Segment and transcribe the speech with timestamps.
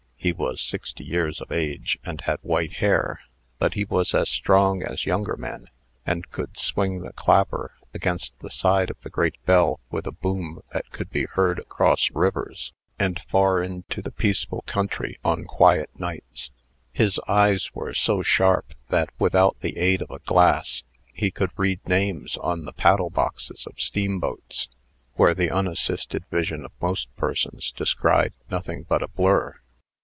[0.23, 3.21] He was sixty years of age, and had white hair,
[3.57, 5.65] but he was as strong as younger men,
[6.05, 10.61] and could swing the clapper against the side of the great bell with a boom
[10.73, 16.51] that could be heard across rivers, and far into the peaceful country, on quiet nights.
[16.93, 21.79] His eyes were so sharp, that, without the aid of a glass, he could read
[21.87, 24.67] names on the paddle boxes of steamboats,
[25.15, 29.57] where the unassisted vision of most persons descried nothing but a blur.